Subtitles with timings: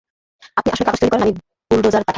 [0.57, 1.33] আপনি আসল কাগজ, তৈরি করেন, আমি
[1.71, 2.09] বুল্ডোজার পাঠাচ্ছি।